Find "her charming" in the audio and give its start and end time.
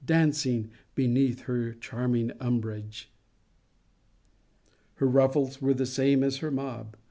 1.41-2.31